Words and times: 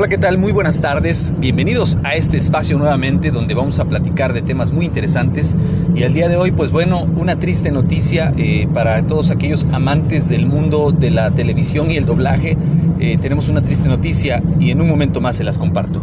Hola, 0.00 0.08
¿qué 0.08 0.16
tal? 0.16 0.38
Muy 0.38 0.50
buenas 0.50 0.80
tardes. 0.80 1.34
Bienvenidos 1.36 1.98
a 2.04 2.14
este 2.14 2.38
espacio 2.38 2.78
nuevamente 2.78 3.30
donde 3.30 3.52
vamos 3.52 3.80
a 3.80 3.84
platicar 3.84 4.32
de 4.32 4.40
temas 4.40 4.72
muy 4.72 4.86
interesantes. 4.86 5.54
Y 5.94 6.04
el 6.04 6.14
día 6.14 6.30
de 6.30 6.38
hoy, 6.38 6.52
pues 6.52 6.70
bueno, 6.70 7.02
una 7.16 7.38
triste 7.38 7.70
noticia 7.70 8.32
eh, 8.38 8.66
para 8.72 9.06
todos 9.06 9.30
aquellos 9.30 9.66
amantes 9.72 10.30
del 10.30 10.46
mundo 10.46 10.90
de 10.90 11.10
la 11.10 11.30
televisión 11.30 11.90
y 11.90 11.98
el 11.98 12.06
doblaje. 12.06 12.56
Eh, 12.98 13.18
tenemos 13.20 13.50
una 13.50 13.60
triste 13.60 13.90
noticia 13.90 14.42
y 14.58 14.70
en 14.70 14.80
un 14.80 14.88
momento 14.88 15.20
más 15.20 15.36
se 15.36 15.44
las 15.44 15.58
comparto. 15.58 16.02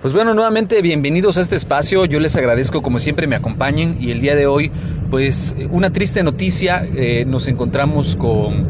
Pues 0.00 0.14
bueno, 0.14 0.32
nuevamente 0.32 0.80
bienvenidos 0.80 1.36
a 1.36 1.42
este 1.42 1.56
espacio. 1.56 2.06
Yo 2.06 2.18
les 2.18 2.34
agradezco 2.34 2.80
como 2.80 2.98
siempre 2.98 3.26
me 3.26 3.36
acompañen 3.36 3.98
y 4.00 4.10
el 4.10 4.22
día 4.22 4.34
de 4.34 4.46
hoy, 4.46 4.70
pues 5.10 5.54
una 5.70 5.92
triste 5.92 6.22
noticia. 6.22 6.82
Eh, 6.96 7.26
nos 7.26 7.46
encontramos 7.46 8.16
con 8.16 8.66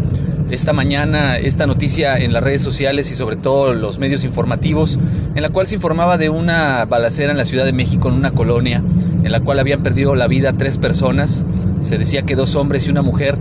esta 0.51 0.73
mañana 0.73 1.37
esta 1.39 1.67
noticia 1.67 2.17
en 2.17 2.33
las 2.33 2.43
redes 2.43 2.63
sociales 2.63 3.11
y 3.11 3.15
sobre 3.15 3.37
todo 3.37 3.75
los 3.75 3.99
medios 3.99 4.25
informativos, 4.25 4.99
en 5.35 5.43
la 5.43 5.51
cual 5.51 5.67
se 5.67 5.75
informaba 5.75 6.19
de 6.19 6.31
una 6.31 6.85
balacera 6.87 7.33
en 7.33 7.39
la 7.39 7.45
Ciudad 7.45 7.65
de 7.65 7.73
México, 7.73 8.09
en 8.09 8.15
una 8.15 8.33
colonia, 8.33 8.83
en 9.23 9.31
la 9.31 9.41
cual 9.41 9.59
habían 9.59 9.83
perdido 9.83 10.15
la 10.15 10.27
vida 10.27 10.53
tres 10.55 10.79
personas. 10.79 11.45
Se 11.81 11.99
decía 11.99 12.23
que 12.23 12.35
dos 12.35 12.57
hombres 12.57 12.87
y 12.87 12.91
una 12.91 13.03
mujer 13.03 13.37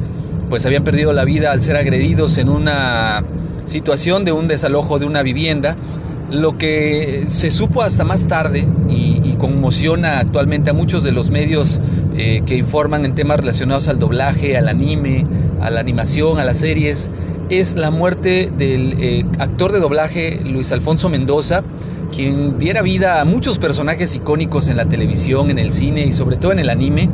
pues 0.49 0.65
habían 0.65 0.83
perdido 0.83 1.13
la 1.13 1.25
vida 1.25 1.51
al 1.51 1.61
ser 1.61 1.77
agredidos 1.77 2.37
en 2.37 2.49
una 2.49 3.23
situación 3.65 4.23
de 4.23 4.31
un 4.31 4.47
desalojo 4.47 4.99
de 4.99 5.05
una 5.05 5.21
vivienda 5.21 5.75
lo 6.31 6.57
que 6.57 7.23
se 7.27 7.51
supo 7.51 7.81
hasta 7.81 8.03
más 8.03 8.27
tarde 8.27 8.67
y, 8.89 9.15
conmociona 9.37 10.17
actualmente 10.17 10.71
a 10.71 10.73
muchos 10.73 11.03
de 11.03 11.11
los 11.11 11.29
medios 11.29 11.79
eh, 12.17 12.41
que 12.47 12.55
informan 12.55 13.05
en 13.05 13.13
temas 13.13 13.39
relacionados 13.39 13.87
al 13.87 13.99
doblaje, 13.99 14.57
al 14.57 14.67
anime, 14.67 15.27
a 15.67 15.71
la 15.71 15.81
animación, 15.81 16.39
a 16.39 16.45
las 16.45 16.57
series, 16.57 17.11
es 17.49 17.75
la 17.75 17.91
muerte 17.91 18.51
del 18.57 18.95
eh, 18.99 19.25
actor 19.39 19.71
de 19.71 19.79
doblaje 19.79 20.39
Luis 20.43 20.71
Alfonso 20.71 21.09
Mendoza, 21.09 21.63
quien 22.13 22.57
diera 22.57 22.81
vida 22.81 23.21
a 23.21 23.25
muchos 23.25 23.59
personajes 23.59 24.15
icónicos 24.15 24.69
en 24.69 24.77
la 24.77 24.85
televisión, 24.85 25.51
en 25.51 25.59
el 25.59 25.71
cine 25.71 26.05
y 26.05 26.11
sobre 26.11 26.37
todo 26.37 26.53
en 26.53 26.59
el 26.59 26.69
anime, 26.69 27.09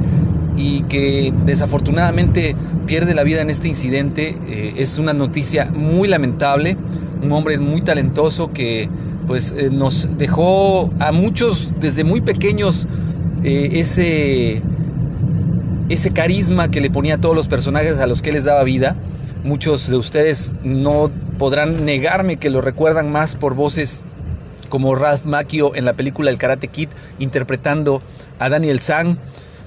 y 0.55 0.83
que 0.83 1.33
desafortunadamente 1.45 2.55
pierde 2.85 3.15
la 3.15 3.23
vida 3.23 3.41
en 3.41 3.49
este 3.49 3.67
incidente. 3.67 4.37
Eh, 4.47 4.75
es 4.77 4.99
una 4.99 5.13
noticia 5.13 5.71
muy 5.73 6.07
lamentable, 6.07 6.77
un 7.23 7.31
hombre 7.31 7.57
muy 7.57 7.81
talentoso 7.81 8.53
que 8.53 8.89
pues 9.25 9.53
eh, 9.57 9.69
nos 9.71 10.17
dejó 10.17 10.91
a 10.99 11.11
muchos 11.11 11.71
desde 11.79 12.03
muy 12.03 12.21
pequeños 12.21 12.87
ese 13.43 14.61
ese 15.89 16.11
carisma 16.11 16.69
que 16.71 16.81
le 16.81 16.89
ponía 16.89 17.15
a 17.15 17.17
todos 17.21 17.35
los 17.35 17.47
personajes 17.47 17.99
a 17.99 18.07
los 18.07 18.21
que 18.21 18.31
les 18.31 18.45
daba 18.45 18.63
vida. 18.63 18.95
Muchos 19.43 19.89
de 19.89 19.97
ustedes 19.97 20.53
no 20.63 21.11
podrán 21.37 21.85
negarme 21.85 22.37
que 22.37 22.49
lo 22.49 22.61
recuerdan 22.61 23.11
más 23.11 23.35
por 23.35 23.55
voces 23.55 24.01
como 24.69 24.95
Ralph 24.95 25.25
Macchio 25.25 25.75
en 25.75 25.85
la 25.85 25.93
película 25.93 26.31
El 26.31 26.37
Karate 26.37 26.67
Kid 26.67 26.89
interpretando 27.19 28.01
a 28.39 28.49
Daniel 28.49 28.79
San. 28.79 29.19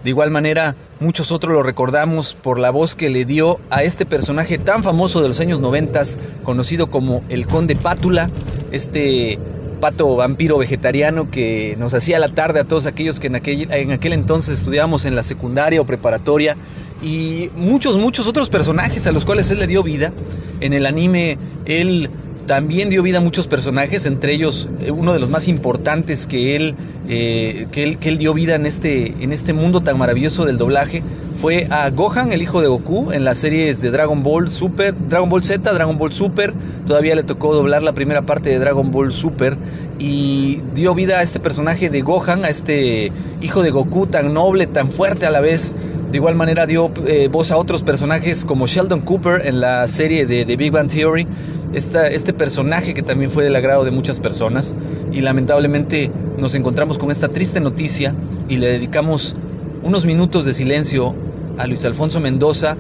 De 0.03 0.11
igual 0.11 0.31
manera, 0.31 0.77
muchos 1.01 1.33
otros 1.33 1.53
lo 1.53 1.63
recordamos 1.63 2.35
por 2.35 2.59
la 2.59 2.71
voz 2.71 2.95
que 2.95 3.11
le 3.11 3.25
dio 3.25 3.61
a 3.71 3.83
este 3.83 4.07
personaje 4.07 4.59
tan 4.59 4.83
famoso 4.83 5.21
de 5.23 5.29
los 5.29 5.41
años 5.41 5.61
90, 5.61 6.03
conocido 6.43 6.91
como 6.91 7.23
el 7.29 7.47
Conde 7.47 7.77
Pátula, 7.77 8.31
este 8.73 9.39
pato 9.81 10.17
vampiro 10.17 10.59
vegetariano 10.59 11.31
que 11.31 11.77
nos 11.79 11.95
hacía 11.95 12.19
la 12.19 12.29
tarde 12.29 12.61
a 12.61 12.65
todos 12.65 12.87
aquellos 12.87 13.21
que 13.21 13.27
en 13.29 13.37
aquel, 13.37 13.73
en 13.73 13.93
aquel 13.93 14.13
entonces 14.13 14.59
estudiábamos 14.59 15.05
en 15.05 15.15
la 15.15 15.23
secundaria 15.23 15.81
o 15.81 15.87
preparatoria 15.87 16.57
y 17.03 17.51
muchos, 17.57 17.97
muchos 17.97 18.27
otros 18.27 18.49
personajes 18.49 19.07
a 19.07 19.13
los 19.13 19.25
cuales 19.25 19.51
él 19.51 19.59
le 19.59 19.67
dio 19.67 19.83
vida. 19.83 20.13
En 20.61 20.73
el 20.73 20.87
anime 20.87 21.39
él 21.67 22.11
también 22.47 22.89
dio 22.89 23.03
vida 23.03 23.19
a 23.19 23.21
muchos 23.21 23.47
personajes, 23.47 24.07
entre 24.07 24.33
ellos 24.33 24.69
eh, 24.81 24.91
uno 24.91 25.13
de 25.13 25.19
los 25.19 25.29
más 25.29 25.49
importantes 25.49 26.27
que 26.27 26.57
él, 26.57 26.75
eh, 27.09 27.67
que 27.73 27.83
él, 27.83 27.99
que 27.99 28.09
él 28.09 28.19
dio 28.19 28.33
vida 28.35 28.55
en 28.55 28.67
este, 28.67 29.15
en 29.21 29.33
este 29.33 29.53
mundo 29.53 29.83
tan 29.83 29.99
maravilloso 29.99 30.45
del 30.45 30.57
doblaje 30.57 31.03
fue 31.41 31.67
a 31.71 31.91
Gohan, 31.91 32.33
el 32.33 32.43
hijo 32.43 32.61
de 32.61 32.69
Goku, 32.69 33.13
en 33.13 33.25
las 33.25 33.39
series 33.39 33.81
de 33.81 33.91
Dragon 33.91 34.23
Ball 34.23 34.51
Super, 34.51 34.95
Dragon 35.09 35.29
Ball 35.29 35.45
Z, 35.45 35.73
Dragon 35.73 35.99
Ball 35.99 36.13
Super. 36.13 36.55
Todavía 36.87 37.15
le 37.15 37.23
tocó 37.23 37.55
doblar 37.55 37.83
la 37.83 37.93
primera 37.93 38.23
parte 38.23 38.51
de 38.51 38.59
Dragon 38.59 38.91
Ball 38.91 39.13
Super 39.13 39.57
y 39.99 40.63
dio 40.75 40.95
vida 40.95 41.19
a 41.19 41.23
este 41.23 41.41
personaje 41.41 41.91
de 41.91 42.01
Gohan, 42.01 42.45
a 42.45 42.49
este 42.49 43.13
hijo 43.41 43.63
de 43.63 43.71
Goku 43.71 44.07
tan 44.07 44.33
noble, 44.33 44.67
tan 44.67 44.91
fuerte 44.91 45.27
a 45.27 45.31
la 45.31 45.41
vez. 45.41 45.77
De 46.11 46.19
igual 46.19 46.37
manera 46.37 46.67
dio 46.67 46.91
eh, 47.07 47.29
voz 47.31 47.51
a 47.51 47.57
otros 47.57 47.83
personajes 47.83 48.45
como 48.45 48.67
Sheldon 48.67 49.01
Cooper 49.01 49.47
en 49.47 49.61
la 49.61 49.87
serie 49.89 50.25
de 50.25 50.57
Big 50.57 50.71
Bang 50.71 50.89
Theory 50.89 51.27
este 51.73 52.33
personaje 52.33 52.95
que 52.95 53.03
también 53.03 53.31
fue 53.31 53.45
del 53.45 53.55
agrado 53.55 53.85
de 53.85 53.91
muchas 53.91 54.21
personas 54.21 54.75
y 55.13 55.21
lamentablemente 55.21 56.11
nos 56.39 56.55
encontramos 56.55 56.99
con 56.99 57.11
esta 57.11 57.29
triste 57.29 57.61
noticia 57.61 58.15
y 58.49 58.57
le 58.57 58.69
dedicamos 58.69 59.37
unos 59.83 60.07
minutos 60.07 60.47
de 60.47 60.55
silencio 60.55 61.15
a 61.59 61.67
Luis 61.67 61.85
Alfonso 61.85 62.21
Mendoza, 62.21 62.77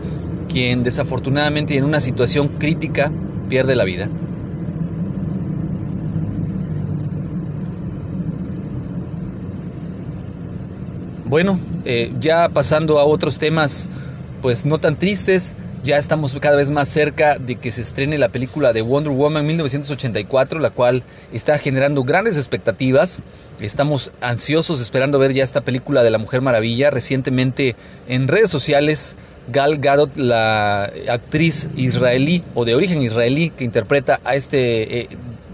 quien 0.49 0.83
desafortunadamente 0.83 1.77
en 1.77 1.85
una 1.85 2.01
situación 2.01 2.49
crítica 2.49 3.13
pierde 3.49 3.75
la 3.77 3.85
vida. 3.85 4.09
Bueno, 11.25 11.59
eh, 11.85 12.13
ya 12.21 12.49
pasando 12.49 12.99
a 13.01 13.05
otros 13.05 13.39
temas, 13.39 13.91
pues 14.43 14.65
no 14.65 14.79
tan 14.79 14.97
tristes, 14.97 15.57
ya 15.87 15.99
estamos 15.99 16.37
cada 16.41 16.57
vez 16.57 16.73
más 16.73 16.89
cerca 16.89 17.39
de 17.39 17.55
que 17.55 17.71
se 17.71 17.81
estrene 17.81 18.19
la 18.19 18.31
película 18.31 18.73
de 18.73 18.83
Wonder 18.83 19.13
Woman 19.13 19.47
1984, 19.47 20.59
la 20.59 20.71
cual 20.71 21.05
está 21.33 21.59
generando 21.59 22.03
grandes 22.03 22.37
expectativas. 22.37 23.23
Estamos 23.61 24.11
ansiosos 24.21 24.81
esperando 24.81 25.21
ver 25.21 25.33
ya 25.33 25.45
esta 25.45 25.61
película 25.61 26.03
de 26.03 26.11
la 26.11 26.19
Mujer 26.19 26.41
Maravilla. 26.43 26.91
Recientemente 26.91 27.77
en 28.09 28.27
redes 28.27 28.51
sociales, 28.51 29.15
Gal 29.53 29.79
Gadot, 29.79 30.17
la 30.17 30.91
actriz 31.09 31.69
israelí 31.77 32.43
o 32.57 32.65
de 32.65 32.75
origen 32.75 33.01
israelí 33.01 33.51
que 33.51 33.63
interpreta 33.63 34.19
a 34.25 34.35
este 34.35 35.03
eh, 35.03 35.09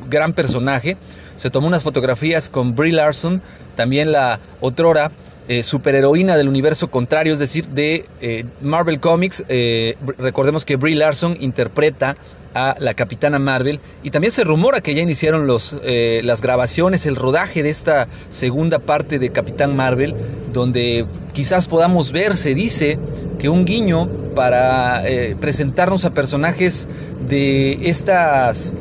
gran 0.09 0.33
personaje, 0.33 0.97
se 1.37 1.51
tomó 1.51 1.67
unas 1.67 1.83
fotografías 1.83 2.49
con 2.49 2.75
Brie 2.75 2.95
Larson, 2.95 3.43
también 3.77 4.13
la 4.13 4.41
otrora 4.63 5.13
eh, 5.49 5.65
superheroína 5.65 6.37
del 6.37 6.49
universo 6.49 6.89
contrario, 6.89 7.33
es 7.33 7.41
decir, 7.41 7.67
de 7.69 8.07
eh, 8.21 8.45
Marvel 8.61 9.01
Comics. 9.01 9.45
Eh, 9.49 9.97
recordemos 10.17 10.65
que 10.65 10.77
Brie 10.77 10.95
Larson 10.95 11.37
interpreta 11.41 12.17
a 12.55 12.77
la 12.79 12.95
Capitana 12.95 13.41
Marvel 13.41 13.81
y 14.05 14.11
también 14.11 14.31
se 14.31 14.45
rumora 14.45 14.83
que 14.83 14.95
ya 14.95 15.03
iniciaron 15.03 15.47
los, 15.47 15.75
las 15.83 16.43
grabaciones, 16.43 17.07
el 17.07 17.17
rodaje 17.17 17.63
de 17.63 17.71
esta 17.71 18.09
segunda 18.29 18.79
parte 18.79 19.19
de 19.19 19.33
Capitán 19.33 19.75
Marvel, 19.75 20.15
donde 20.53 21.07
quizás 21.33 21.67
podamos 21.67 22.13
ver, 22.13 22.37
se 22.37 22.55
dice, 22.55 22.99
que 23.39 23.49
un 23.49 23.65
guiño 23.65 24.07
para 24.35 25.03
presentarnos 25.41 26.05
a 26.05 26.13
personajes 26.13 26.89
de 27.27 27.89
estas 27.89 28.75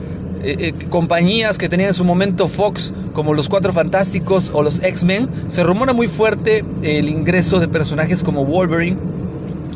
eh, 0.44 0.56
eh, 0.60 0.74
compañías 0.90 1.58
que 1.58 1.70
tenían 1.70 1.90
en 1.90 1.94
su 1.94 2.04
momento 2.04 2.48
Fox, 2.48 2.94
como 3.14 3.34
los 3.34 3.50
Cuatro 3.50 3.74
Fantásticos 3.74 4.52
o 4.54 4.62
los 4.62 4.82
X-Men, 4.84 5.30
se 5.48 5.64
rumora 5.64 5.94
muy 5.94 6.08
fuerte 6.08 6.64
el 6.82 7.10
ingreso 7.10 7.60
de 7.60 7.68
personajes 7.68 8.24
como 8.24 8.46
Wolverine 8.46 8.98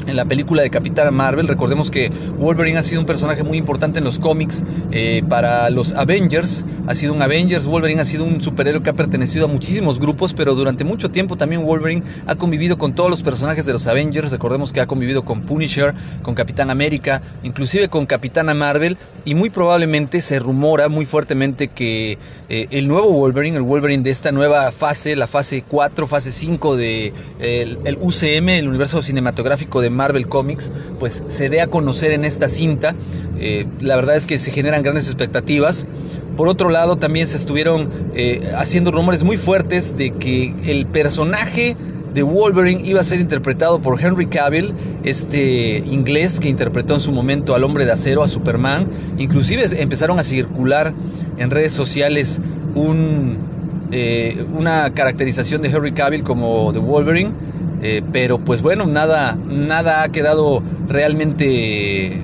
en 0.07 0.15
la 0.15 0.25
película 0.25 0.61
de 0.61 0.69
Capitana 0.69 1.11
Marvel. 1.11 1.47
Recordemos 1.47 1.91
que 1.91 2.11
Wolverine 2.39 2.77
ha 2.77 2.83
sido 2.83 2.99
un 2.99 3.05
personaje 3.05 3.43
muy 3.43 3.57
importante 3.57 3.99
en 3.99 4.05
los 4.05 4.19
cómics 4.19 4.63
eh, 4.91 5.23
para 5.27 5.69
los 5.69 5.93
Avengers. 5.93 6.65
Ha 6.87 6.95
sido 6.95 7.13
un 7.13 7.21
Avengers, 7.21 7.65
Wolverine 7.65 8.01
ha 8.01 8.05
sido 8.05 8.23
un 8.23 8.41
superhéroe 8.41 8.83
que 8.83 8.89
ha 8.89 8.93
pertenecido 8.93 9.45
a 9.45 9.47
muchísimos 9.47 9.99
grupos, 9.99 10.33
pero 10.33 10.55
durante 10.55 10.83
mucho 10.83 11.09
tiempo 11.09 11.35
también 11.35 11.63
Wolverine 11.63 12.03
ha 12.27 12.35
convivido 12.35 12.77
con 12.77 12.93
todos 12.93 13.09
los 13.09 13.23
personajes 13.23 13.65
de 13.65 13.73
los 13.73 13.87
Avengers. 13.87 14.31
Recordemos 14.31 14.73
que 14.73 14.81
ha 14.81 14.87
convivido 14.87 15.25
con 15.25 15.41
Punisher, 15.41 15.93
con 16.21 16.35
Capitán 16.35 16.69
América, 16.69 17.21
inclusive 17.43 17.89
con 17.89 18.05
Capitana 18.05 18.53
Marvel 18.53 18.97
y 19.25 19.35
muy 19.35 19.49
probablemente 19.49 20.21
se 20.21 20.39
rumora 20.39 20.89
muy 20.89 21.05
fuertemente 21.05 21.67
que 21.67 22.17
eh, 22.49 22.67
el 22.71 22.87
nuevo 22.87 23.11
Wolverine, 23.11 23.57
el 23.57 23.63
Wolverine 23.63 24.03
de 24.03 24.11
esta 24.11 24.31
nueva 24.31 24.71
fase, 24.71 25.15
la 25.15 25.27
fase 25.27 25.63
4, 25.67 26.07
fase 26.07 26.31
5 26.31 26.75
de 26.75 27.13
el 27.39 27.97
UCM, 27.99 28.49
el 28.49 28.67
universo 28.67 29.01
cinematográfico 29.01 29.81
de 29.81 29.89
Marvel 29.95 30.27
Comics, 30.27 30.71
pues 30.99 31.23
se 31.27 31.49
dé 31.49 31.61
a 31.61 31.67
conocer 31.67 32.11
en 32.11 32.25
esta 32.25 32.49
cinta. 32.49 32.95
Eh, 33.39 33.65
la 33.81 33.95
verdad 33.95 34.15
es 34.15 34.25
que 34.25 34.37
se 34.37 34.51
generan 34.51 34.83
grandes 34.83 35.07
expectativas. 35.07 35.87
Por 36.37 36.47
otro 36.47 36.69
lado, 36.69 36.97
también 36.97 37.27
se 37.27 37.37
estuvieron 37.37 37.89
eh, 38.13 38.51
haciendo 38.57 38.91
rumores 38.91 39.23
muy 39.23 39.37
fuertes 39.37 39.95
de 39.97 40.11
que 40.11 40.53
el 40.65 40.85
personaje 40.85 41.77
de 42.13 42.23
Wolverine 42.23 42.81
iba 42.85 43.01
a 43.01 43.03
ser 43.03 43.19
interpretado 43.19 43.81
por 43.81 44.01
Henry 44.01 44.27
Cavill, 44.27 44.73
este 45.03 45.79
inglés 45.79 46.39
que 46.39 46.47
interpretó 46.47 46.93
en 46.93 47.01
su 47.01 47.11
momento 47.11 47.55
al 47.55 47.63
hombre 47.65 47.85
de 47.85 47.91
acero, 47.91 48.23
a 48.23 48.29
Superman. 48.29 48.87
Inclusive 49.17 49.65
empezaron 49.81 50.17
a 50.17 50.23
circular 50.23 50.93
en 51.37 51.51
redes 51.51 51.73
sociales 51.73 52.39
eh, 53.91 54.45
una 54.53 54.93
caracterización 54.93 55.61
de 55.61 55.69
Henry 55.69 55.93
Cavill 55.93 56.23
como 56.23 56.71
de 56.71 56.79
Wolverine 56.79 57.31
eh, 57.87 58.01
pero 58.11 58.39
pues 58.39 58.63
bueno, 58.63 58.87
nada, 58.87 59.37
nada 59.45 60.01
ha 60.01 60.09
quedado 60.09 60.63
realmente 60.87 62.19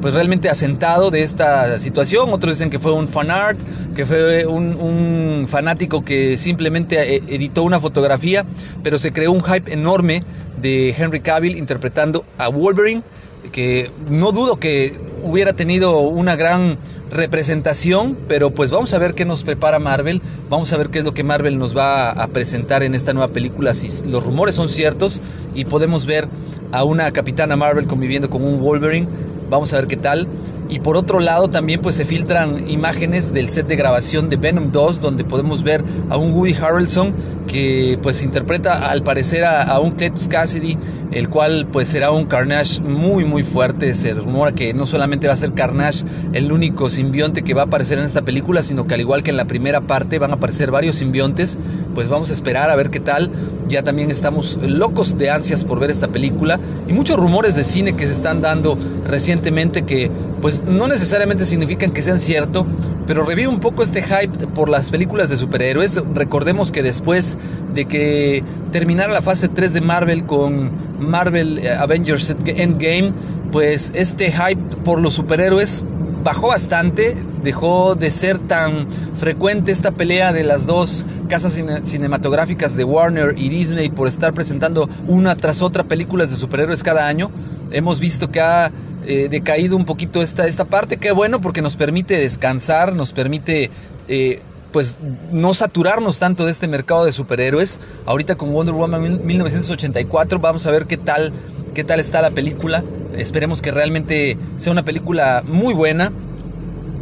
pues 0.00 0.14
realmente 0.14 0.48
asentado 0.48 1.10
de 1.10 1.22
esta 1.22 1.80
situación. 1.80 2.32
Otros 2.32 2.52
dicen 2.52 2.70
que 2.70 2.78
fue 2.78 2.92
un 2.92 3.08
fan 3.08 3.32
art, 3.32 3.58
que 3.96 4.06
fue 4.06 4.46
un, 4.46 5.46
fanático 5.48 6.04
que 6.04 6.36
simplemente 6.36 7.16
eh, 7.16 7.22
editó 7.26 7.64
una 7.64 7.80
fotografía, 7.80 8.46
pero 8.84 8.96
se 8.96 9.12
creó 9.12 9.32
un 9.32 9.42
hype 9.42 9.72
enorme 9.72 10.22
de 10.60 10.94
Henry 10.96 11.18
Cavill 11.18 11.56
interpretando 11.56 12.24
a 12.38 12.46
Wolverine, 12.46 13.02
que 13.50 13.90
no 14.08 14.30
dudo 14.30 14.60
que 14.60 14.96
hubiera 15.24 15.52
tenido 15.52 15.98
una 15.98 16.36
gran 16.36 16.78
representación, 17.12 18.16
pero 18.26 18.50
pues 18.50 18.70
vamos 18.70 18.94
a 18.94 18.98
ver 18.98 19.14
qué 19.14 19.24
nos 19.24 19.42
prepara 19.42 19.78
Marvel, 19.78 20.22
vamos 20.48 20.72
a 20.72 20.78
ver 20.78 20.88
qué 20.88 20.98
es 20.98 21.04
lo 21.04 21.14
que 21.14 21.22
Marvel 21.22 21.58
nos 21.58 21.76
va 21.76 22.10
a 22.10 22.28
presentar 22.28 22.82
en 22.82 22.94
esta 22.94 23.12
nueva 23.12 23.32
película, 23.32 23.74
si 23.74 23.88
los 24.08 24.24
rumores 24.24 24.54
son 24.54 24.68
ciertos 24.68 25.20
y 25.54 25.64
podemos 25.64 26.06
ver 26.06 26.28
a 26.72 26.84
una 26.84 27.12
capitana 27.12 27.56
Marvel 27.56 27.86
conviviendo 27.86 28.30
con 28.30 28.42
un 28.42 28.60
Wolverine, 28.60 29.08
vamos 29.52 29.72
a 29.74 29.76
ver 29.76 29.86
qué 29.86 29.96
tal. 29.96 30.26
Y 30.70 30.80
por 30.80 30.96
otro 30.96 31.20
lado 31.20 31.50
también 31.50 31.82
pues 31.82 31.96
se 31.96 32.06
filtran 32.06 32.68
imágenes 32.68 33.34
del 33.34 33.50
set 33.50 33.66
de 33.66 33.76
grabación 33.76 34.30
de 34.30 34.36
Venom 34.36 34.72
2 34.72 35.02
donde 35.02 35.22
podemos 35.22 35.62
ver 35.62 35.84
a 36.08 36.16
un 36.16 36.32
Woody 36.32 36.54
Harrelson 36.54 37.14
que 37.52 37.98
pues 38.02 38.22
interpreta 38.22 38.90
al 38.90 39.02
parecer 39.02 39.44
a, 39.44 39.78
un 39.78 39.92
Cletus 39.92 40.26
Cassidy, 40.26 40.78
el 41.12 41.28
cual 41.28 41.68
pues 41.70 41.86
será 41.86 42.10
un 42.10 42.24
Carnage 42.24 42.80
muy 42.80 43.26
muy 43.26 43.42
fuerte. 43.42 43.94
Se 43.94 44.14
rumora 44.14 44.52
que 44.52 44.72
no 44.72 44.86
solamente 44.86 45.26
va 45.26 45.34
a 45.34 45.36
ser 45.36 45.52
Carnage 45.52 46.04
el 46.32 46.50
único 46.50 46.88
simbionte 46.88 47.42
que 47.42 47.52
va 47.52 47.62
a 47.62 47.64
aparecer 47.66 47.98
en 47.98 48.06
esta 48.06 48.22
película, 48.22 48.62
sino 48.62 48.84
que 48.84 48.94
al 48.94 49.00
igual 49.00 49.22
que 49.22 49.30
en 49.30 49.36
la 49.36 49.44
primera 49.44 49.82
parte 49.82 50.18
van 50.18 50.30
a 50.30 50.34
aparecer 50.34 50.70
varios 50.70 50.96
simbiontes. 50.96 51.58
Pues 51.94 52.08
vamos 52.08 52.30
a 52.30 52.32
esperar 52.32 52.70
a 52.70 52.74
ver 52.74 52.88
qué 52.88 53.00
tal. 53.00 53.30
Ya 53.68 53.82
también 53.82 54.10
estamos 54.10 54.58
locos 54.62 55.18
de 55.18 55.30
ansias 55.30 55.64
por 55.64 55.78
ver 55.78 55.90
esta 55.90 56.08
película 56.08 56.58
y 56.88 56.94
muchos 56.94 57.18
rumores 57.18 57.54
de 57.54 57.64
cine 57.64 57.94
que 57.94 58.06
se 58.06 58.14
están 58.14 58.40
dando 58.40 58.78
recientemente 59.06 59.82
que 59.82 60.10
pues 60.40 60.64
no 60.64 60.88
necesariamente 60.88 61.44
significan 61.44 61.92
que 61.92 62.02
sean 62.02 62.18
cierto, 62.18 62.66
pero 63.12 63.26
revive 63.26 63.48
un 63.48 63.60
poco 63.60 63.82
este 63.82 64.02
hype 64.02 64.46
por 64.54 64.70
las 64.70 64.88
películas 64.88 65.28
de 65.28 65.36
superhéroes. 65.36 66.02
Recordemos 66.14 66.72
que 66.72 66.82
después 66.82 67.36
de 67.74 67.84
que 67.84 68.42
terminara 68.70 69.12
la 69.12 69.20
fase 69.20 69.48
3 69.48 69.74
de 69.74 69.80
Marvel 69.82 70.24
con 70.24 70.70
Marvel 70.98 71.58
eh, 71.58 71.74
Avengers 71.74 72.34
Endgame, 72.46 73.12
pues 73.52 73.92
este 73.94 74.32
hype 74.32 74.76
por 74.82 74.98
los 74.98 75.12
superhéroes 75.12 75.84
bajó 76.22 76.48
bastante, 76.48 77.16
dejó 77.42 77.94
de 77.94 78.10
ser 78.10 78.38
tan 78.38 78.86
frecuente 79.18 79.72
esta 79.72 79.92
pelea 79.92 80.32
de 80.32 80.44
las 80.44 80.66
dos 80.66 81.04
casas 81.28 81.60
cinematográficas 81.84 82.76
de 82.76 82.84
Warner 82.84 83.34
y 83.36 83.48
Disney 83.48 83.88
por 83.88 84.08
estar 84.08 84.32
presentando 84.34 84.88
una 85.06 85.34
tras 85.34 85.62
otra 85.62 85.84
películas 85.84 86.30
de 86.30 86.36
superhéroes 86.36 86.82
cada 86.82 87.06
año. 87.06 87.30
Hemos 87.70 88.00
visto 88.00 88.30
que 88.30 88.40
ha 88.40 88.70
eh, 89.06 89.28
decaído 89.30 89.76
un 89.76 89.84
poquito 89.84 90.22
esta, 90.22 90.46
esta 90.46 90.64
parte. 90.64 90.96
Qué 90.96 91.10
bueno 91.12 91.40
porque 91.40 91.62
nos 91.62 91.76
permite 91.76 92.16
descansar, 92.18 92.94
nos 92.94 93.12
permite 93.12 93.70
eh, 94.08 94.40
pues 94.72 94.98
no 95.30 95.54
saturarnos 95.54 96.18
tanto 96.18 96.46
de 96.46 96.52
este 96.52 96.68
mercado 96.68 97.04
de 97.04 97.12
superhéroes. 97.12 97.78
Ahorita 98.06 98.36
con 98.36 98.52
Wonder 98.52 98.74
Woman 98.74 99.24
1984 99.24 100.38
vamos 100.38 100.66
a 100.66 100.70
ver 100.70 100.86
qué 100.86 100.96
tal, 100.96 101.32
qué 101.74 101.84
tal 101.84 102.00
está 102.00 102.22
la 102.22 102.30
película. 102.30 102.82
Esperemos 103.16 103.62
que 103.62 103.70
realmente 103.70 104.36
sea 104.56 104.72
una 104.72 104.84
película 104.84 105.42
muy 105.46 105.74
buena. 105.74 106.12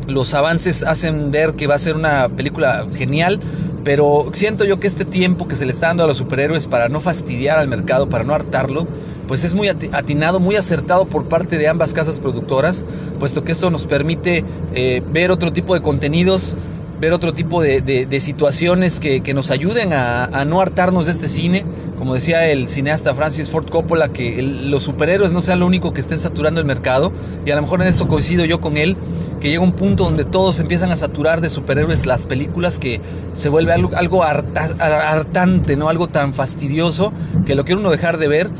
Los 0.06 0.34
avances 0.34 0.82
hacen 0.82 1.30
ver 1.30 1.52
que 1.52 1.66
va 1.66 1.74
a 1.74 1.78
ser 1.78 1.96
una 1.96 2.28
película 2.28 2.86
genial. 2.94 3.40
Pero 3.84 4.30
siento 4.34 4.64
yo 4.64 4.78
que 4.78 4.86
este 4.86 5.06
tiempo 5.06 5.48
que 5.48 5.56
se 5.56 5.64
le 5.64 5.72
está 5.72 5.86
dando 5.86 6.04
a 6.04 6.06
los 6.06 6.18
superhéroes 6.18 6.66
para 6.66 6.88
no 6.90 7.00
fastidiar 7.00 7.58
al 7.58 7.66
mercado, 7.66 8.10
para 8.10 8.24
no 8.24 8.34
hartarlo, 8.34 8.86
pues 9.26 9.42
es 9.42 9.54
muy 9.54 9.68
atinado, 9.68 10.38
muy 10.38 10.56
acertado 10.56 11.06
por 11.06 11.28
parte 11.28 11.56
de 11.56 11.66
ambas 11.66 11.94
casas 11.94 12.20
productoras, 12.20 12.84
puesto 13.18 13.42
que 13.42 13.52
esto 13.52 13.70
nos 13.70 13.86
permite 13.86 14.44
eh, 14.74 15.02
ver 15.10 15.30
otro 15.30 15.50
tipo 15.50 15.72
de 15.72 15.80
contenidos, 15.80 16.56
ver 17.00 17.14
otro 17.14 17.32
tipo 17.32 17.62
de, 17.62 18.20
situaciones 18.20 19.00
que, 19.00 19.34
nos 19.34 19.50
ayuden 19.50 19.92
a, 19.92 20.44
no 20.46 20.60
hartarnos 20.60 21.06
de 21.06 21.12
este 21.12 21.28
cine. 21.28 21.64
Como 21.98 22.14
decía 22.14 22.48
el 22.50 22.68
cineasta 22.68 23.14
Francis 23.14 23.50
Ford 23.50 23.68
Coppola, 23.68 24.10
que 24.10 24.42
los 24.42 24.82
superhéroes 24.84 25.32
no 25.32 25.42
sean 25.42 25.60
lo 25.60 25.66
único 25.66 25.92
que 25.92 26.00
estén 26.00 26.20
saturando 26.20 26.60
el 26.60 26.66
mercado. 26.66 27.12
Y 27.46 27.50
a 27.50 27.56
lo 27.56 27.62
mejor 27.62 27.80
en 27.82 27.88
eso 27.88 28.06
coincido 28.08 28.44
yo 28.44 28.60
con 28.60 28.76
él, 28.76 28.96
que 29.40 29.48
llega 29.48 29.62
un 29.62 29.72
punto 29.72 30.04
donde 30.04 30.24
todos 30.24 30.60
empiezan 30.60 30.92
a 30.92 30.96
saturar 30.96 31.40
de 31.40 31.48
superhéroes 31.48 32.04
las 32.04 32.26
películas, 32.26 32.78
que 32.78 33.00
se 33.32 33.48
vuelve 33.48 33.72
algo, 33.72 33.90
algo 33.96 34.22
hartante, 34.22 35.76
¿no? 35.76 35.88
algo 35.88 36.08
tan 36.08 36.34
fastidioso 36.34 37.12
que 37.46 37.54
lo 37.54 37.64
quiere 37.64 37.80
uno 37.80 37.90
dejar 37.90 38.18
de 38.18 38.28
ver. 38.28 38.50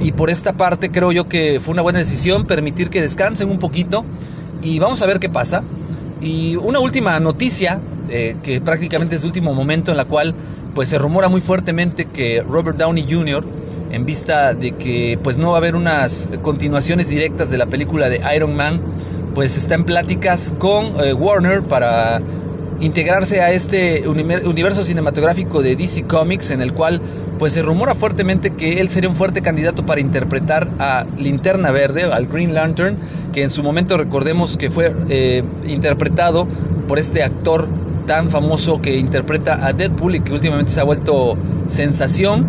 Y 0.00 0.12
por 0.12 0.30
esta 0.30 0.54
parte 0.54 0.90
creo 0.90 1.12
yo 1.12 1.28
que 1.28 1.60
fue 1.60 1.72
una 1.72 1.82
buena 1.82 2.00
decisión 2.00 2.44
permitir 2.44 2.90
que 2.90 3.00
descansen 3.00 3.50
un 3.50 3.58
poquito 3.58 4.04
y 4.62 4.78
vamos 4.78 5.02
a 5.02 5.06
ver 5.06 5.18
qué 5.18 5.28
pasa. 5.28 5.62
Y 6.24 6.56
una 6.56 6.80
última 6.80 7.20
noticia, 7.20 7.80
eh, 8.08 8.36
que 8.42 8.62
prácticamente 8.62 9.16
es 9.16 9.20
el 9.22 9.26
último 9.26 9.52
momento 9.52 9.90
en 9.90 9.98
la 9.98 10.06
cual 10.06 10.34
pues 10.74 10.88
se 10.88 10.98
rumora 10.98 11.28
muy 11.28 11.42
fuertemente 11.42 12.06
que 12.06 12.42
Robert 12.42 12.78
Downey 12.78 13.06
Jr., 13.08 13.44
en 13.92 14.06
vista 14.06 14.54
de 14.54 14.72
que 14.72 15.18
pues 15.22 15.36
no 15.36 15.50
va 15.50 15.56
a 15.56 15.58
haber 15.58 15.76
unas 15.76 16.30
continuaciones 16.42 17.08
directas 17.10 17.50
de 17.50 17.58
la 17.58 17.66
película 17.66 18.08
de 18.08 18.22
Iron 18.34 18.56
Man, 18.56 18.80
pues 19.34 19.56
está 19.58 19.74
en 19.74 19.84
pláticas 19.84 20.54
con 20.58 20.86
eh, 21.04 21.12
Warner 21.12 21.62
para 21.62 22.22
integrarse 22.80 23.40
a 23.40 23.52
este 23.52 24.08
universo 24.08 24.82
cinematográfico 24.84 25.62
de 25.62 25.76
DC 25.76 26.04
Comics 26.04 26.50
en 26.50 26.60
el 26.60 26.72
cual 26.72 27.00
pues 27.38 27.52
se 27.52 27.62
rumora 27.62 27.94
fuertemente 27.94 28.50
que 28.50 28.80
él 28.80 28.90
sería 28.90 29.08
un 29.08 29.14
fuerte 29.14 29.42
candidato 29.42 29.86
para 29.86 30.00
interpretar 30.00 30.68
a 30.78 31.04
Linterna 31.18 31.70
Verde, 31.70 32.04
al 32.04 32.26
Green 32.26 32.54
Lantern, 32.54 32.96
que 33.34 33.42
en 33.42 33.50
su 33.50 33.64
momento 33.64 33.96
recordemos 33.96 34.56
que 34.56 34.70
fue 34.70 34.94
eh, 35.08 35.42
interpretado 35.66 36.46
por 36.86 37.00
este 37.00 37.24
actor 37.24 37.66
tan 38.06 38.30
famoso 38.30 38.80
que 38.80 38.96
interpreta 38.96 39.66
a 39.66 39.72
Deadpool 39.72 40.14
y 40.14 40.20
que 40.20 40.32
últimamente 40.32 40.70
se 40.70 40.80
ha 40.80 40.84
vuelto 40.84 41.36
sensación 41.66 42.46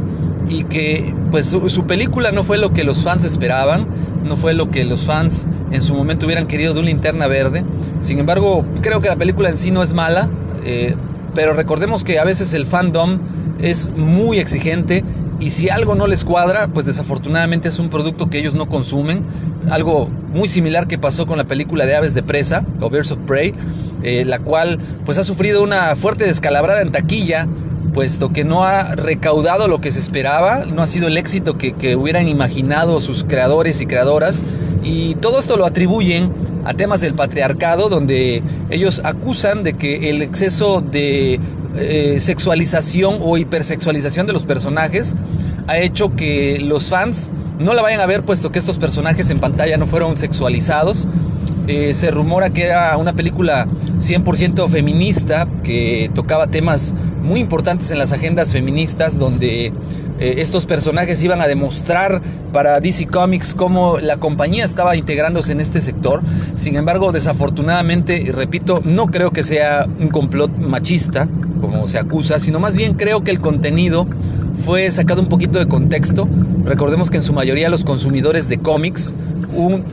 y 0.48 0.64
que 0.66 1.12
pues 1.32 1.48
su, 1.48 1.86
película 1.88 2.32
no 2.32 2.44
fue 2.44 2.60
lo 2.60 2.72
que 2.72 2.84
los 2.84 3.04
fans 3.04 3.24
esperaban, 3.24 3.88
no 4.24 4.36
fue 4.36 4.54
lo 4.54 4.70
que 4.70 4.86
los 4.86 5.06
fans 5.06 5.48
en 5.72 5.82
su 5.82 5.96
momento 5.96 6.28
hubieran 6.28 6.46
querido 6.46 6.76
de 6.76 6.82
una 6.82 6.90
linterna 6.90 7.26
verde. 7.26 7.64
Sin 8.00 8.20
embargo, 8.20 8.64
creo 8.82 9.02
que 9.02 9.10
la 9.10 9.16
película 9.16 9.50
en 9.50 9.58
sí 9.58 9.72
no 9.72 9.82
es 9.82 9.94
mala, 9.94 10.30
eh, 10.66 10.96
pero 11.34 11.54
recordemos 11.54 12.04
que 12.04 12.20
a 12.20 12.24
veces 12.24 12.54
el 12.54 12.68
fandom 12.68 13.18
es 13.58 13.92
muy 13.98 14.38
exigente 14.38 15.04
y 15.40 15.50
si 15.50 15.70
algo 15.70 15.96
no 15.96 16.08
les 16.08 16.24
cuadra, 16.24 16.68
pues 16.68 16.86
desafortunadamente 16.86 17.70
es 17.70 17.80
un 17.80 17.90
producto 17.90 18.30
que 18.30 18.40
ellos 18.40 18.54
no 18.54 18.68
consumen. 18.68 19.24
Algo 19.70 20.08
muy 20.08 20.48
similar 20.48 20.88
que 20.88 20.98
pasó 20.98 21.28
con 21.28 21.38
la 21.38 21.46
película 21.46 21.86
de 21.86 21.96
Aves 21.96 22.14
de 22.14 22.24
Presa, 22.24 22.66
o 22.80 22.90
Birds 22.90 23.12
of 23.12 23.20
Prey, 23.28 23.54
eh, 24.04 24.24
la 24.26 24.40
cual 24.40 24.80
pues 25.06 25.18
ha 25.18 25.24
sufrido 25.24 25.64
una 25.64 25.96
fuerte 25.96 26.26
descalabrada 26.26 26.82
en 26.82 26.92
taquilla 26.92 27.48
puesto 27.96 28.34
que 28.34 28.44
no 28.44 28.66
ha 28.66 28.94
recaudado 28.96 29.70
lo 29.70 29.80
que 29.80 29.90
se 29.90 30.00
esperaba, 30.00 30.66
no 30.66 30.82
ha 30.82 30.88
sido 30.88 31.08
el 31.08 31.18
éxito 31.18 31.54
que, 31.54 31.96
hubieran 31.96 32.28
imaginado 32.28 33.00
sus 33.00 33.24
creadores 33.24 33.80
y 33.80 33.86
creadoras, 33.86 34.44
y 34.84 35.16
todo 35.16 35.40
esto 35.40 35.56
lo 35.56 35.66
atribuyen 35.66 36.30
a 36.66 36.74
temas 36.74 37.00
del 37.00 37.14
patriarcado, 37.14 37.88
donde 37.88 38.44
ellos 38.70 39.02
acusan 39.06 39.64
de 39.64 39.78
que 39.78 40.10
el 40.10 40.22
exceso 40.22 40.82
de 40.82 41.40
eh, 41.78 42.20
sexualización 42.20 43.18
o 43.22 43.38
hipersexualización 43.38 44.28
de 44.28 44.34
los 44.34 44.46
personajes 44.46 45.16
ha 45.68 45.78
hecho 45.80 46.16
que 46.16 46.60
los 46.60 46.90
fans 46.90 47.32
no 47.60 47.74
la 47.74 47.82
vayan 47.82 48.02
a 48.02 48.06
ver, 48.06 48.24
puesto 48.24 48.52
que 48.52 48.60
estos 48.60 48.78
personajes 48.78 49.30
en 49.30 49.40
pantalla 49.40 49.78
no 49.78 49.88
fueron 49.88 50.18
sexualizados. 50.18 51.08
Eh, 51.68 51.96
se 51.96 52.12
rumora 52.12 52.52
que 52.52 52.66
era 52.66 52.96
una 52.98 53.14
película 53.14 53.68
100% 53.98 54.70
feminista, 54.70 55.48
que 55.64 56.12
tocaba 56.14 56.48
temas 56.48 56.94
muy 57.24 57.40
importantes 57.40 57.90
en 57.90 57.98
las 57.98 58.12
agendas 58.12 58.52
feministas, 58.52 59.18
donde 59.18 59.74
eh, 60.20 60.36
estos 60.38 60.66
personajes 60.66 61.22
iban 61.24 61.42
a 61.42 61.48
demostrar 61.48 62.22
para 62.54 62.80
DC 62.80 63.08
Comics 63.08 63.54
cómo 63.54 64.00
la 64.00 64.18
compañía 64.18 64.64
estaba 64.64 64.96
integrándose 64.96 65.52
en 65.52 65.60
este 65.60 65.82
sector. 65.82 66.22
Sin 66.56 66.76
embargo, 66.76 67.12
desafortunadamente, 67.12 68.32
repito, 68.34 68.82
no 68.84 69.08
creo 69.08 69.32
que 69.32 69.44
sea 69.44 69.86
un 70.00 70.08
complot 70.08 70.58
machista, 70.58 71.28
como 71.60 71.88
se 71.88 72.00
acusa, 72.00 72.40
sino 72.40 72.60
más 72.60 72.78
bien 72.78 72.94
creo 72.94 73.24
que 73.24 73.32
el 73.32 73.42
contenido 73.42 74.08
fue 74.56 74.90
sacado 74.90 75.22
un 75.22 75.28
poquito 75.28 75.60
de 75.60 75.68
contexto. 75.68 76.28
Recordemos 76.64 77.10
que 77.10 77.18
en 77.18 77.24
su 77.24 77.34
mayoría 77.34 77.70
los 77.70 77.84
consumidores 77.84 78.48
de 78.48 78.58
cómics, 78.58 79.16
un 79.54 79.84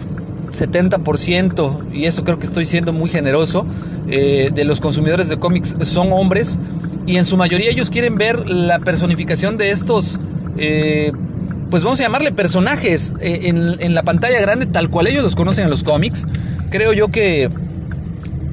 70%, 0.52 1.92
y 1.92 2.04
eso 2.04 2.25
creo 2.25 2.38
que 2.38 2.47
estoy 2.47 2.66
siendo 2.66 2.92
muy 2.92 3.11
generoso, 3.11 3.66
eh, 4.09 4.50
de 4.54 4.64
los 4.64 4.80
consumidores 4.80 5.28
de 5.28 5.38
cómics 5.38 5.75
son 5.85 6.12
hombres 6.12 6.59
y 7.06 7.16
en 7.16 7.25
su 7.25 7.37
mayoría 7.37 7.71
ellos 7.71 7.90
quieren 7.90 8.16
ver 8.16 8.49
la 8.49 8.78
personificación 8.80 9.56
de 9.56 9.71
estos, 9.71 10.21
eh, 10.59 11.12
pues 11.71 11.82
vamos 11.85 12.00
a 12.00 12.02
llamarle 12.02 12.32
personajes 12.32 13.14
eh, 13.21 13.40
en, 13.44 13.94
la 13.94 14.02
pantalla 14.02 14.40
grande 14.40 14.66
tal 14.66 14.90
cual 14.90 15.06
ellos 15.06 15.23
los 15.23 15.37
conocen 15.37 15.64
en 15.64 15.71
los 15.71 15.85
cómics. 15.85 16.26
Creo 16.71 16.92
yo 16.92 17.09
que 17.09 17.49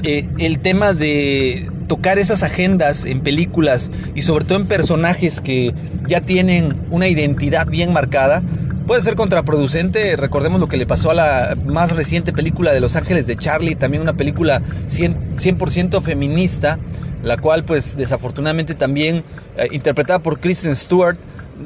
el 0.04 0.60
tema 0.60 0.94
de 0.94 1.70
tocar 1.88 2.20
esas 2.20 2.44
agendas 2.44 3.04
en 3.04 3.20
películas 3.20 3.92
y 4.16 4.22
sobre 4.22 4.46
todo 4.46 4.60
en 4.60 4.68
personajes 4.68 5.42
que 5.42 5.74
ya 6.08 6.22
tienen 6.22 6.78
una 6.90 7.10
identidad 7.10 7.68
bien 7.68 7.92
marcada, 7.92 8.42
puede 8.90 9.04
ser 9.04 9.16
contraproducente. 9.16 10.16
Recordemos 10.16 10.60
lo 10.60 10.68
que 10.68 10.76
le 10.76 10.88
pasó 10.88 11.12
a 11.12 11.14
la 11.14 11.56
más 11.64 11.96
reciente 11.96 12.34
película 12.34 12.74
de 12.74 12.80
Los 12.80 12.96
Ángeles 12.96 13.28
de 13.28 13.36
Charlie, 13.36 13.76
también 13.76 14.02
una 14.02 14.14
película 14.14 14.64
100%, 14.88 16.02
feminista, 16.02 16.80
la 17.22 17.38
cual 17.38 17.64
pues 17.66 17.96
desafortunadamente 17.96 18.74
también 18.74 19.24
eh, 19.58 19.68
interpretada 19.74 20.18
por 20.18 20.40
Kristen 20.40 20.76
Stewart 20.76 21.20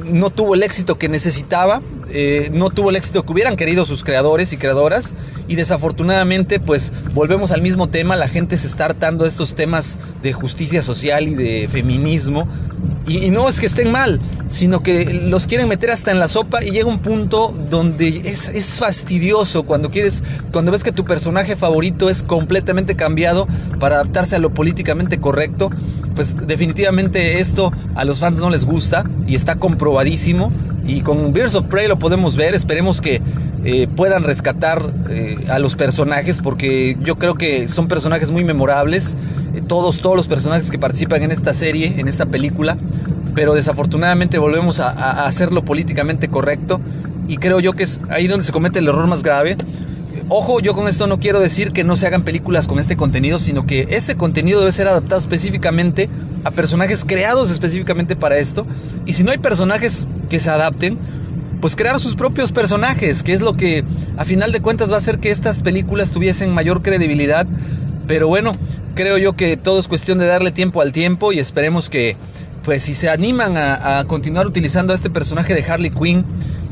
no 0.04 0.32
tuvo 0.32 0.56
el 0.56 0.64
éxito 0.64 0.98
que 0.98 1.08
necesitaba, 1.08 1.82
eh, 2.10 2.50
no 2.52 2.70
tuvo 2.72 2.90
el 2.90 2.98
éxito 2.98 3.24
que 3.24 3.32
hubieran 3.32 3.56
querido 3.56 3.86
sus 3.86 4.04
creadores 4.04 4.52
y 4.52 4.58
creadoras 4.58 5.14
y 5.48 5.56
desafortunadamente 5.56 6.60
pues 6.60 6.92
volvemos 7.14 7.52
al 7.52 7.62
mismo 7.62 7.88
tema, 7.88 8.18
la 8.18 8.28
gente 8.28 8.58
se 8.58 8.68
está 8.68 8.84
hartando 8.84 9.24
de 9.24 9.30
estos 9.30 9.56
temas 9.56 9.98
de 10.22 10.34
justicia 10.34 10.82
social 10.82 11.30
y 11.30 11.36
de 11.36 11.70
feminismo 11.72 12.50
y, 13.08 13.30
no 13.32 13.50
es 13.50 13.60
que 13.60 13.66
estén 13.66 13.92
mal, 13.92 14.20
sino 14.48 14.82
que 14.82 15.22
los 15.26 15.48
quieren 15.48 15.68
meter 15.68 15.92
hasta 15.92 16.12
en 16.12 16.20
la 16.20 16.28
sopa 16.28 16.64
y 16.64 16.72
llega 16.72 16.88
un 16.88 17.00
punto 17.00 17.54
donde 17.70 18.08
es, 18.08 18.80
fastidioso 18.80 19.64
cuando 19.64 19.92
quieres, 19.92 20.24
cuando 20.52 20.72
ves 20.72 20.84
que 20.84 20.92
tu 20.92 21.04
personaje 21.06 21.56
favorito 21.56 22.10
es 22.10 22.24
completamente 22.24 22.96
cambiado 22.96 23.48
para 23.80 23.96
adaptarse 23.96 24.36
a 24.36 24.40
lo 24.40 24.54
políticamente 24.54 25.20
correcto. 25.20 25.70
Pues 26.16 26.48
definitivamente 26.48 27.40
esto 27.40 27.72
a 27.96 28.06
los 28.06 28.20
fans 28.20 28.40
no 28.40 28.50
les 28.50 28.66
gusta 28.66 29.04
y 29.28 29.36
está 29.36 29.56
comprobadísimo. 29.56 30.52
Y 30.86 31.02
con 31.02 31.32
Birds 31.32 31.56
of 31.56 31.68
Prey 31.68 31.88
lo 31.88 31.98
podemos 31.98 32.36
ver. 32.36 32.54
Esperemos 32.54 33.02
que 33.02 33.22
eh, 33.66 33.88
puedan 33.88 34.24
rescatar 34.24 34.94
eh, 35.10 35.38
a 35.50 35.58
los 35.58 35.76
personajes 35.76 36.42
porque 36.42 36.98
yo 37.02 37.18
creo 37.18 37.36
que 37.36 37.68
son 37.68 37.88
personajes 37.88 38.30
muy 38.30 38.44
memorables. 38.44 39.16
Eh, 39.56 39.62
todos, 39.66 40.02
todos 40.02 40.18
los 40.18 40.28
personajes 40.28 40.70
que 40.70 40.78
participan 40.78 41.24
en 41.24 41.32
esta 41.32 41.54
serie, 41.54 41.96
en 41.98 42.08
esta 42.08 42.26
película. 42.26 42.78
Pero 43.36 43.54
desafortunadamente 43.54 44.38
volvemos 44.38 44.80
a, 44.80 44.90
a 44.90 45.26
hacerlo 45.26 45.64
políticamente 45.64 46.28
correcto. 46.28 46.82
Y 47.28 47.38
creo 47.38 47.62
yo 47.62 47.74
que 47.74 47.84
es 47.84 48.02
ahí 48.10 48.28
donde 48.28 48.46
se 48.46 48.52
comete 48.52 48.80
el 48.80 48.88
error 48.88 49.08
más 49.08 49.24
grave. 49.24 49.56
Ojo, 50.30 50.60
yo 50.60 50.74
con 50.74 50.88
esto 50.88 51.08
no 51.08 51.20
quiero 51.20 51.40
decir 51.40 51.72
que 51.72 51.84
no 51.84 51.96
se 51.96 52.08
hagan 52.08 52.24
películas 52.24 52.68
con 52.68 52.80
este 52.80 52.98
contenido, 52.98 53.40
sino 53.40 53.66
que 53.66 53.88
ese 53.92 54.16
contenido 54.16 54.60
debe 54.60 54.72
ser 54.72 54.88
adaptado 54.88 55.20
específicamente 55.20 56.10
a 56.44 56.52
personajes 56.52 57.06
creados 57.06 57.50
específicamente 57.50 58.16
para 58.16 58.38
esto. 58.38 58.66
Y 59.06 59.14
si 59.14 59.24
no 59.24 59.32
hay 59.32 59.38
personajes 59.38 60.08
que 60.30 60.40
se 60.40 60.50
adapten, 60.50 60.98
pues 61.64 61.78
crear 61.78 61.98
sus 62.02 62.16
propios 62.16 62.52
personajes, 62.52 63.24
que 63.24 63.32
es 63.32 63.40
lo 63.40 63.56
que 63.56 63.86
a 64.18 64.26
final 64.26 64.52
de 64.52 64.60
cuentas 64.62 64.92
va 64.92 64.96
a 64.96 64.98
hacer 64.98 65.20
que 65.20 65.32
estas 65.32 65.62
películas 65.62 66.12
tuviesen 66.12 66.52
mayor 66.52 66.82
credibilidad. 66.82 67.48
Pero 68.06 68.28
bueno, 68.28 68.52
creo 68.96 69.18
yo 69.18 69.38
que 69.38 69.56
todo 69.56 69.80
es 69.80 69.88
cuestión 69.88 70.18
de 70.18 70.28
darle 70.28 70.52
tiempo 70.52 70.82
al 70.82 70.92
tiempo 70.92 71.32
y 71.32 71.40
esperemos 71.40 71.90
que, 71.90 72.18
pues 72.66 72.84
si 72.84 72.94
se 72.94 73.10
animan 73.10 73.56
a, 73.56 74.04
continuar 74.10 74.46
utilizando 74.46 74.92
a 74.92 74.96
este 74.98 75.10
personaje 75.10 75.54
de 75.54 75.64
Harley 75.64 75.90
Quinn 75.90 76.26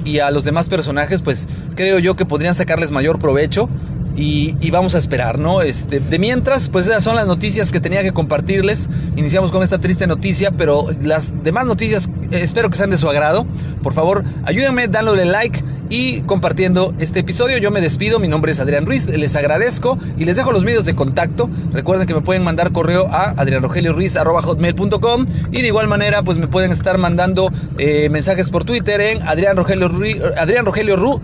y 0.03 0.19
a 0.19 0.29
los 0.29 0.43
demás 0.43 0.67
personajes, 0.67 1.21
pues 1.21 1.47
creo 1.77 1.97
yo 1.97 2.17
que 2.17 2.25
podrían 2.25 2.53
sacarles 2.53 2.91
mayor 2.91 3.17
provecho. 3.17 3.69
Y, 4.15 4.71
vamos 4.71 4.95
a 4.95 4.97
esperar, 4.97 5.37
¿no? 5.37 5.61
Este, 5.61 5.99
de 5.99 6.19
mientras, 6.19 6.69
pues 6.69 6.87
esas 6.87 7.03
son 7.03 7.15
las 7.15 7.27
noticias 7.27 7.71
que 7.71 7.79
tenía 7.79 8.01
que 8.03 8.13
compartirles. 8.13 8.89
Iniciamos 9.15 9.51
con 9.51 9.63
esta 9.63 9.79
triste 9.79 10.07
noticia, 10.07 10.51
pero 10.51 10.87
las 11.01 11.43
demás 11.43 11.65
noticias 11.65 12.09
eh, 12.31 12.41
espero 12.41 12.69
que 12.69 12.77
sean 12.77 12.89
de 12.89 12.97
su 12.97 13.09
agrado. 13.09 13.45
Por 13.83 13.93
favor, 13.93 14.23
ayúdenme 14.45 14.87
dándole 14.87 15.25
like 15.25 15.63
y 15.91 16.21
compartiendo 16.21 16.95
este 16.99 17.19
episodio. 17.19 17.57
Yo 17.57 17.69
me 17.69 17.81
despido, 17.81 18.17
mi 18.19 18.29
nombre 18.29 18.53
es 18.53 18.59
Adrián 18.59 18.85
Ruiz, 18.85 19.07
les 19.07 19.35
agradezco 19.35 19.97
y 20.17 20.23
les 20.23 20.37
dejo 20.37 20.51
los 20.51 20.63
medios 20.63 20.85
de 20.85 20.93
contacto. 20.95 21.49
Recuerden 21.73 22.07
que 22.07 22.13
me 22.13 22.21
pueden 22.21 22.43
mandar 22.43 22.71
correo 22.71 23.07
a 23.07 23.31
adrianrogelioruiz.com 23.31 25.25
y 25.51 25.61
de 25.61 25.67
igual 25.67 25.89
manera 25.89 26.23
pues 26.23 26.37
me 26.37 26.47
pueden 26.47 26.71
estar 26.71 26.97
mandando 26.97 27.51
eh, 27.77 28.09
mensajes 28.09 28.49
por 28.49 28.63
Twitter 28.63 29.01
en 29.01 29.21
Adrián 29.23 29.57
Rogelio, 29.57 29.91
Adrián 30.37 30.65
Rogelio 30.65 30.95
Ru 30.95 31.21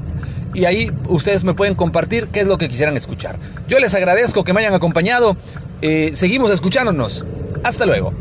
y 0.57 0.65
ahí 0.65 0.91
ustedes 1.07 1.43
me 1.43 1.53
pueden 1.53 1.75
compartir 1.75 2.29
qué 2.29 2.39
es 2.39 2.47
lo 2.47 2.57
que 2.57 2.67
quisieran 2.67 2.97
escuchar. 2.97 3.37
Yo 3.67 3.77
les 3.77 3.93
agradezco 3.93 4.43
que 4.43 4.53
me 4.53 4.61
hayan 4.61 4.73
acompañado. 4.73 5.37
Eh, 5.83 6.11
seguimos 6.15 6.49
escuchándonos. 6.49 7.23
Hasta 7.63 7.85
luego. 7.85 8.11